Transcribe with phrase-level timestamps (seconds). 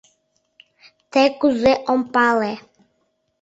[1.11, 2.53] —Те кузе— ом пале.